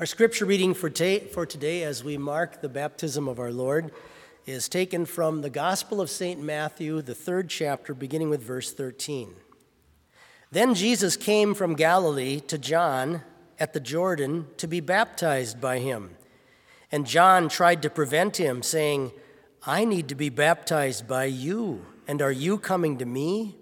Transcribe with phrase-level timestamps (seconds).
[0.00, 3.92] Our scripture reading for, for today, as we mark the baptism of our Lord,
[4.46, 6.42] is taken from the Gospel of St.
[6.42, 9.34] Matthew, the third chapter, beginning with verse 13.
[10.50, 13.20] Then Jesus came from Galilee to John
[13.58, 16.16] at the Jordan to be baptized by him.
[16.90, 19.12] And John tried to prevent him, saying,
[19.66, 23.54] I need to be baptized by you, and are you coming to me?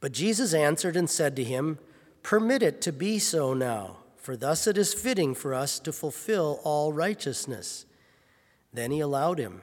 [0.00, 1.78] But Jesus answered and said to him,
[2.24, 6.60] Permit it to be so now, for thus it is fitting for us to fulfill
[6.62, 7.84] all righteousness.
[8.72, 9.62] Then he allowed him.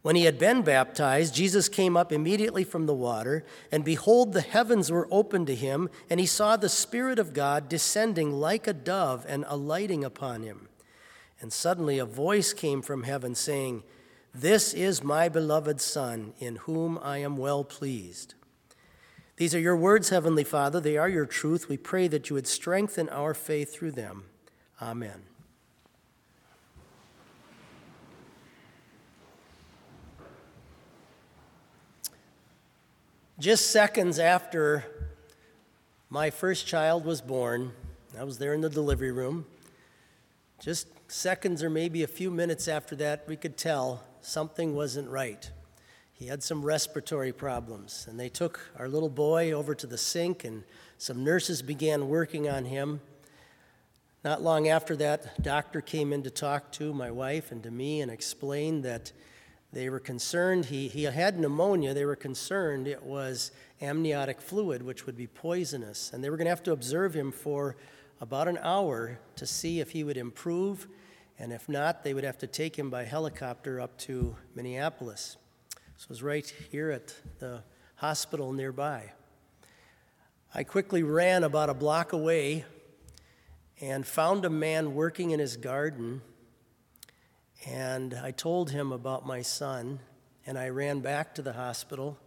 [0.00, 4.40] When he had been baptized, Jesus came up immediately from the water, and behold, the
[4.40, 8.72] heavens were opened to him, and he saw the Spirit of God descending like a
[8.72, 10.68] dove and alighting upon him.
[11.40, 13.82] And suddenly a voice came from heaven saying,
[14.32, 18.34] This is my beloved Son, in whom I am well pleased.
[19.38, 20.80] These are your words, Heavenly Father.
[20.80, 21.68] They are your truth.
[21.68, 24.24] We pray that you would strengthen our faith through them.
[24.82, 25.22] Amen.
[33.38, 34.84] Just seconds after
[36.10, 37.70] my first child was born,
[38.18, 39.46] I was there in the delivery room.
[40.58, 45.48] Just seconds or maybe a few minutes after that, we could tell something wasn't right.
[46.18, 50.42] He had some respiratory problems, and they took our little boy over to the sink,
[50.42, 50.64] and
[50.96, 53.00] some nurses began working on him.
[54.24, 58.00] Not long after that, doctor came in to talk to my wife and to me
[58.00, 59.12] and explained that
[59.72, 61.94] they were concerned, he, he had pneumonia.
[61.94, 66.10] They were concerned it was amniotic fluid, which would be poisonous.
[66.12, 67.76] And they were going to have to observe him for
[68.20, 70.88] about an hour to see if he would improve.
[71.38, 75.36] And if not, they would have to take him by helicopter up to Minneapolis.
[75.98, 77.62] So it was right here at the
[77.96, 79.12] hospital nearby.
[80.54, 82.64] I quickly ran about a block away
[83.80, 86.22] and found a man working in his garden
[87.66, 89.98] and I told him about my son,
[90.46, 92.18] and I ran back to the hospital.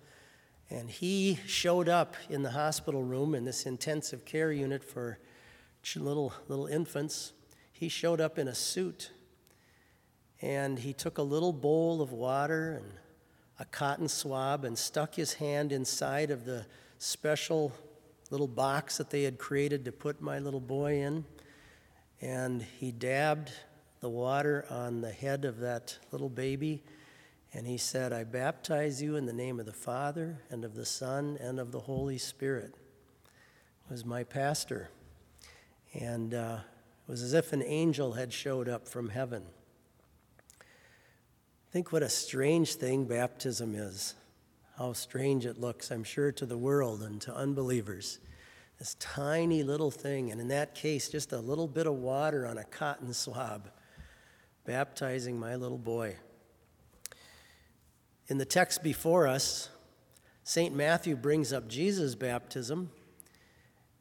[0.70, 5.20] And he showed up in the hospital room in this intensive care unit for
[5.96, 7.32] little, little infants.
[7.72, 9.12] He showed up in a suit.
[10.42, 12.92] And he took a little bowl of water and
[13.62, 16.66] a cotton swab and stuck his hand inside of the
[16.98, 17.72] special
[18.32, 21.24] little box that they had created to put my little boy in.
[22.22, 23.52] And he dabbed
[24.00, 26.82] the water on the head of that little baby.
[27.54, 30.86] And he said, I baptize you in the name of the Father and of the
[30.86, 32.74] Son and of the Holy Spirit.
[32.74, 34.90] It Was my pastor.
[35.94, 36.62] And uh,
[37.08, 39.44] it was as if an angel had showed up from heaven.
[41.72, 44.16] Think what a strange thing baptism is.
[44.78, 48.20] How strange it looks, I'm sure, to the world and to unbelievers.
[48.78, 52.58] This tiny little thing, and in that case, just a little bit of water on
[52.58, 53.70] a cotton swab
[54.66, 56.16] baptizing my little boy.
[58.28, 59.70] In the text before us,
[60.44, 60.76] St.
[60.76, 62.92] Matthew brings up Jesus' baptism.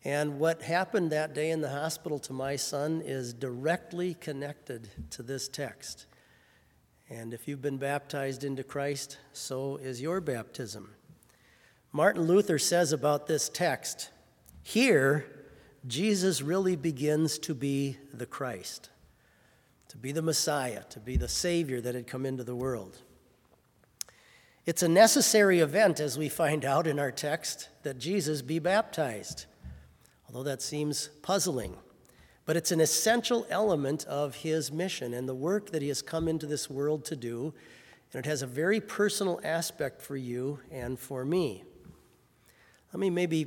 [0.05, 5.23] And what happened that day in the hospital to my son is directly connected to
[5.23, 6.07] this text.
[7.11, 10.95] And if you've been baptized into Christ, so is your baptism.
[11.93, 14.11] Martin Luther says about this text
[14.63, 15.27] here,
[15.87, 18.91] Jesus really begins to be the Christ
[19.91, 22.99] to be the Messiah, to be the Savior that had come into the world.
[24.65, 29.47] It's a necessary event, as we find out in our text, that Jesus be baptized,
[30.29, 31.77] although that seems puzzling.
[32.51, 36.27] But it's an essential element of his mission and the work that he has come
[36.27, 37.55] into this world to do,
[38.13, 41.63] and it has a very personal aspect for you and for me.
[42.93, 43.47] Let me maybe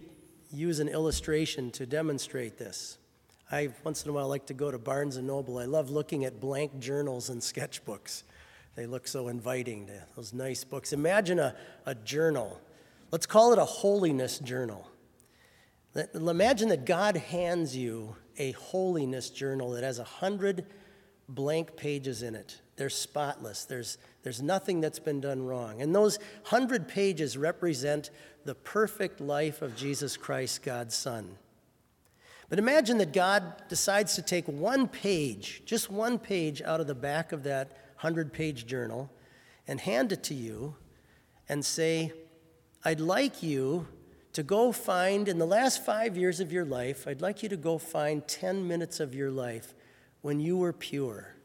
[0.54, 2.98] use an illustration to demonstrate this.
[3.52, 5.58] I once in a while like to go to Barnes and Noble.
[5.58, 8.24] I love looking at blank journals and sketchbooks.
[8.78, 10.94] They look so inviting, those nice books.
[10.94, 11.54] Imagine a,
[11.86, 12.58] a journal.
[13.12, 14.88] Let's call it a holiness journal.
[16.14, 20.66] Imagine that God hands you a holiness journal that has a hundred
[21.30, 22.60] blank pages in it.
[22.76, 23.66] They're spotless.
[23.66, 25.82] There's, there's nothing that's been done wrong.
[25.82, 28.10] And those hundred pages represent
[28.46, 31.38] the perfect life of Jesus Christ, God's Son.
[32.50, 36.96] But imagine that God decides to take one page, just one page out of the
[36.96, 37.72] back of that
[38.02, 39.10] 100 page journal,
[39.68, 40.76] and hand it to you
[41.48, 42.12] and say,
[42.84, 43.88] I'd like you
[44.34, 47.58] to go find, in the last five years of your life, I'd like you to
[47.58, 49.74] go find 10 minutes of your life
[50.22, 51.36] when you were pure,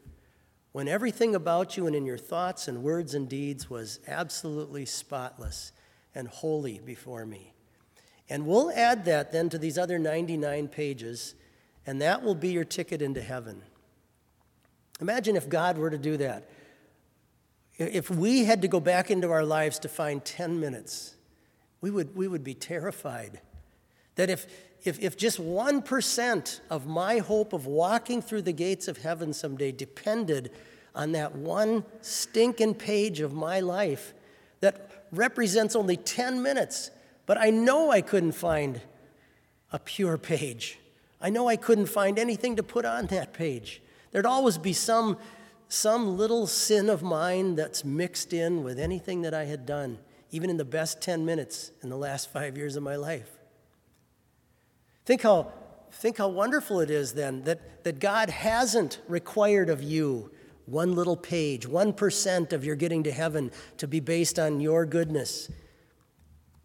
[0.71, 5.71] when everything about you and in your thoughts and words and deeds was absolutely spotless
[6.15, 7.53] and holy before me.
[8.27, 11.35] And we'll add that then to these other 99 pages,
[11.85, 13.61] and that will be your ticket into heaven.
[14.99, 16.49] Imagine if God were to do that.
[17.77, 21.15] If we had to go back into our lives to find 10 minutes,
[21.81, 23.41] we would, we would be terrified.
[24.15, 24.47] That if,
[24.83, 29.71] if, if just 1% of my hope of walking through the gates of heaven someday
[29.71, 30.51] depended
[30.95, 34.13] on that one stinking page of my life
[34.59, 36.91] that represents only 10 minutes,
[37.25, 38.81] but I know I couldn't find
[39.71, 40.79] a pure page.
[41.21, 43.81] I know I couldn't find anything to put on that page.
[44.11, 45.17] There'd always be some,
[45.67, 49.99] some little sin of mine that's mixed in with anything that I had done,
[50.31, 53.29] even in the best 10 minutes in the last five years of my life.
[55.05, 55.51] Think how,
[55.91, 60.31] think how wonderful it is then that, that God hasn't required of you
[60.65, 65.49] one little page, 1% of your getting to heaven to be based on your goodness.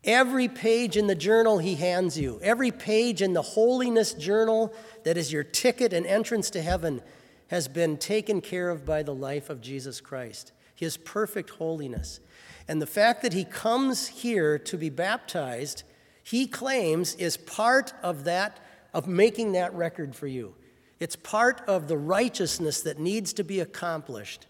[0.04, 5.16] Every page in the journal he hands you, every page in the holiness journal that
[5.16, 7.00] is your ticket and entrance to heaven,
[7.48, 12.20] has been taken care of by the life of Jesus Christ, his perfect holiness.
[12.66, 15.82] And the fact that he comes here to be baptized,
[16.22, 18.58] he claims, is part of that,
[18.92, 20.54] of making that record for you.
[20.98, 24.46] It's part of the righteousness that needs to be accomplished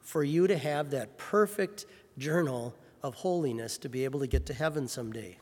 [0.00, 1.84] for you to have that perfect
[2.16, 5.36] journal of holiness to be able to get to heaven someday.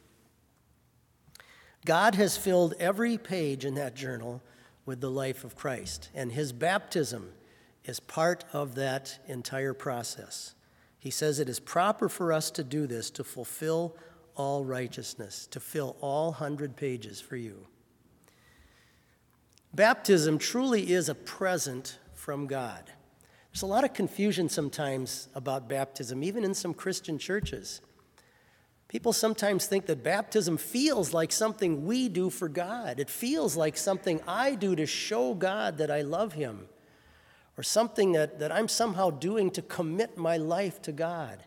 [1.85, 4.42] God has filled every page in that journal
[4.85, 6.11] with the life of Christ.
[6.14, 7.33] And his baptism
[7.85, 10.55] is part of that entire process.
[11.06, 13.94] He says it is proper for us to do this to fulfill
[14.34, 17.68] all righteousness, to fill all hundred pages for you.
[19.72, 22.90] Baptism truly is a present from God.
[23.52, 27.80] There's a lot of confusion sometimes about baptism, even in some Christian churches.
[28.88, 32.98] People sometimes think that baptism feels like something we do for God.
[32.98, 36.66] It feels like something I do to show God that I love Him,
[37.56, 41.42] or something that, that I'm somehow doing to commit my life to God.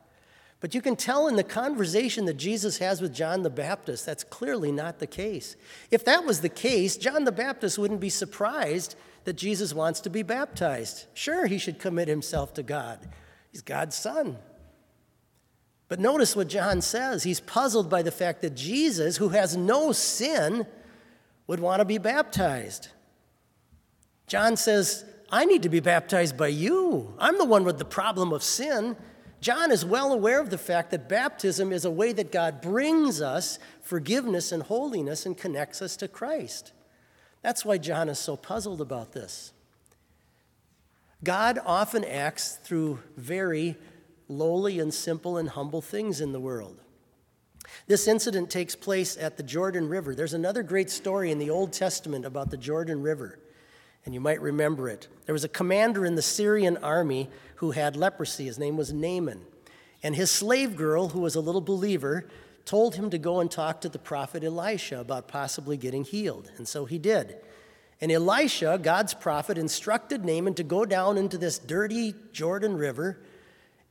[0.59, 4.25] But you can tell in the conversation that Jesus has with John the Baptist, that's
[4.25, 5.55] clearly not the case.
[5.89, 10.09] If that was the case, John the Baptist wouldn't be surprised that Jesus wants to
[10.09, 11.05] be baptized.
[11.13, 13.07] Sure, he should commit himself to God,
[13.51, 14.37] he's God's son.
[15.87, 17.23] But notice what John says.
[17.23, 20.67] He's puzzled by the fact that Jesus, who has no sin,
[21.47, 22.89] would want to be baptized.
[24.27, 27.13] John says, I need to be baptized by you.
[27.19, 28.95] I'm the one with the problem of sin.
[29.41, 33.21] John is well aware of the fact that baptism is a way that God brings
[33.21, 36.74] us forgiveness and holiness and connects us to Christ.
[37.41, 39.53] That's why John is so puzzled about this.
[41.24, 43.75] God often acts through very
[44.27, 46.81] lowly and simple and humble things in the world.
[47.88, 50.15] This incident takes place at the Jordan River.
[50.15, 53.39] There's another great story in the Old Testament about the Jordan River,
[54.05, 55.07] and you might remember it.
[55.25, 58.45] There was a commander in the Syrian army who had leprosy.
[58.45, 59.41] His name was Naaman.
[60.01, 62.25] And his slave girl, who was a little believer,
[62.65, 66.51] told him to go and talk to the prophet Elisha about possibly getting healed.
[66.57, 67.37] And so he did.
[68.01, 73.19] And Elisha, God's prophet, instructed Naaman to go down into this dirty Jordan River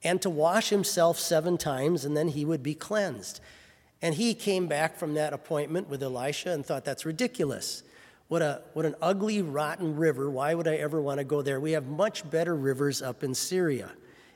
[0.02, 3.40] and to wash himself seven times, and then he would be cleansed.
[4.00, 7.82] And he came back from that appointment with Elisha and thought, that's ridiculous.
[8.28, 10.30] What, a, what an ugly, rotten river.
[10.30, 11.58] Why would I ever want to go there?
[11.58, 13.90] We have much better rivers up in Syria.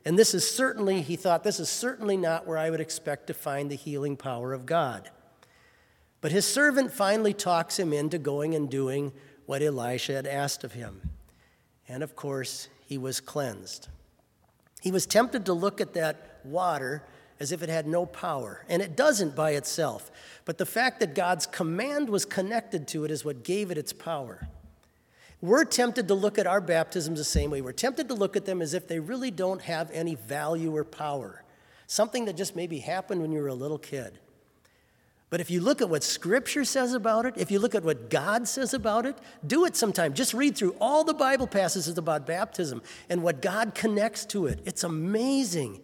[0.05, 3.35] And this is certainly, he thought, this is certainly not where I would expect to
[3.35, 5.11] find the healing power of God.
[6.21, 9.13] But his servant finally talks him into going and doing
[9.47, 11.11] what Elisha had asked of him.
[11.89, 13.89] And of course, he was cleansed.
[14.81, 17.05] He was tempted to look at that water
[17.43, 20.13] as if it had no power, and it doesn't by itself.
[20.45, 23.93] But the fact that God's command was connected to it is what gave it its
[23.93, 24.47] power.
[25.41, 27.61] We're tempted to look at our baptisms the same way.
[27.61, 30.85] We're tempted to look at them as if they really don't have any value or
[30.85, 31.43] power,
[31.89, 34.21] something that just maybe happened when you were a little kid.
[35.29, 38.09] But if you look at what Scripture says about it, if you look at what
[38.09, 40.15] God says about it, do it sometime.
[40.15, 44.61] Just read through all the Bible passages about baptism and what God connects to it.
[44.65, 45.81] It's amazing.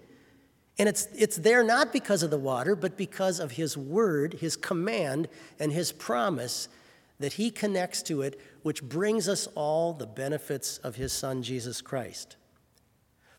[0.78, 4.56] And it's, it's there not because of the water, but because of His word, His
[4.56, 6.68] command, and His promise
[7.18, 11.80] that He connects to it, which brings us all the benefits of His Son, Jesus
[11.80, 12.36] Christ.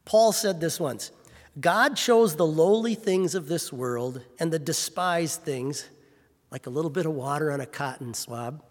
[0.03, 1.11] Paul said this once
[1.59, 5.85] God chose the lowly things of this world and the despised things
[6.51, 8.63] like a little bit of water on a cotton swab,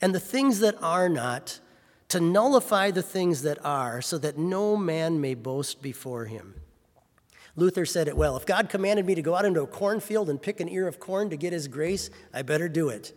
[0.00, 1.60] and the things that are not,
[2.08, 6.54] to nullify the things that are, so that no man may boast before him.
[7.54, 10.40] Luther said it well if God commanded me to go out into a cornfield and
[10.40, 13.12] pick an ear of corn to get his grace, I better do it.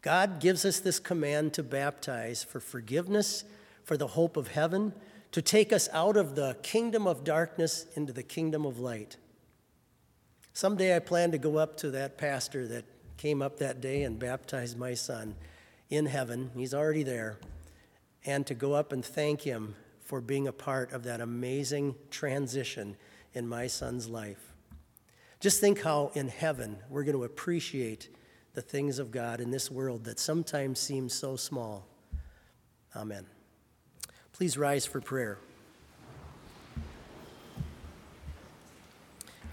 [0.00, 3.44] God gives us this command to baptize for forgiveness,
[3.82, 4.92] for the hope of heaven,
[5.32, 9.16] to take us out of the kingdom of darkness into the kingdom of light.
[10.52, 12.84] Someday I plan to go up to that pastor that
[13.16, 15.34] came up that day and baptized my son
[15.90, 16.50] in heaven.
[16.54, 17.38] He's already there.
[18.24, 22.96] And to go up and thank him for being a part of that amazing transition
[23.34, 24.52] in my son's life.
[25.40, 28.08] Just think how in heaven we're going to appreciate
[28.54, 31.86] the things of God in this world that sometimes seem so small.
[32.94, 33.26] Amen.
[34.32, 35.38] Please rise for prayer.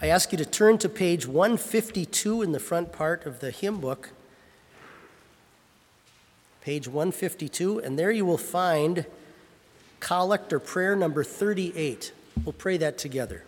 [0.02, 3.80] I ask you to turn to page 152 in the front part of the hymn
[3.80, 4.12] book.
[6.62, 9.06] Page 152, and there you will find
[10.00, 12.12] collect or prayer number 38.
[12.44, 13.46] We'll pray that together.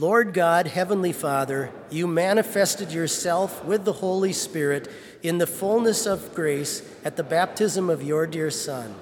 [0.00, 4.88] Lord God, Heavenly Father, you manifested yourself with the Holy Spirit
[5.24, 8.94] in the fullness of grace at the baptism of your dear Son,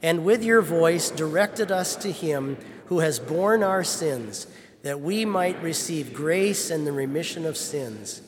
[0.00, 4.46] and with your voice directed us to him who has borne our sins
[4.84, 8.22] that we might receive grace and the remission of sins.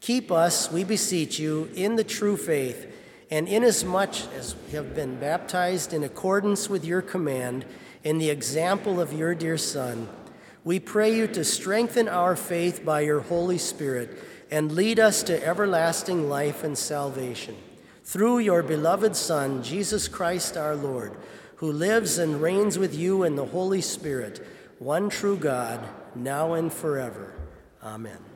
[0.00, 2.86] Keep us, we beseech you, in the true faith,
[3.32, 7.64] and inasmuch as we have been baptized in accordance with your command,
[8.04, 10.08] in the example of your dear Son,
[10.64, 14.18] we pray you to strengthen our faith by your Holy Spirit
[14.50, 17.56] and lead us to everlasting life and salvation.
[18.04, 21.16] Through your beloved Son, Jesus Christ our Lord,
[21.56, 24.44] who lives and reigns with you in the Holy Spirit
[24.78, 25.80] one true God,
[26.14, 27.32] now and forever.
[27.82, 28.33] Amen.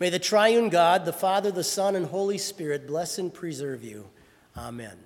[0.00, 4.08] May the triune God, the Father, the Son, and Holy Spirit bless and preserve you.
[4.56, 4.96] Amen.